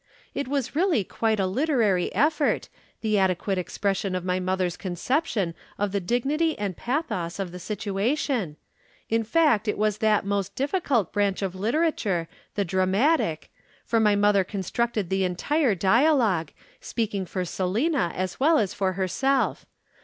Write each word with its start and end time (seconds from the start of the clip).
It 0.33 0.47
was 0.47 0.75
really 0.75 1.03
quite 1.03 1.39
a 1.39 1.45
literary 1.45 2.11
effort, 2.15 2.69
the 3.01 3.19
adequate 3.19 3.59
expression 3.59 4.15
of 4.15 4.25
my 4.25 4.39
mother's 4.39 4.75
conception 4.75 5.53
of 5.77 5.91
the 5.91 5.99
dignity 5.99 6.57
and 6.57 6.75
pathos 6.75 7.37
of 7.37 7.51
the 7.51 7.59
situation, 7.59 8.57
in 9.09 9.23
fact 9.23 9.67
it 9.67 9.77
was 9.77 9.99
that 9.99 10.25
most 10.25 10.55
difficult 10.55 11.13
branch 11.13 11.43
of 11.43 11.53
literature, 11.53 12.27
the 12.55 12.65
dramatic, 12.65 13.51
for 13.85 13.99
my 13.99 14.15
mother 14.15 14.43
constructed 14.43 15.11
the 15.11 15.23
entire 15.23 15.75
dialogue, 15.75 16.51
speaking 16.79 17.23
for 17.27 17.45
Selina 17.45 18.11
as 18.15 18.39
well 18.39 18.57
as 18.57 18.73
for 18.73 18.93
herself. 18.93 19.67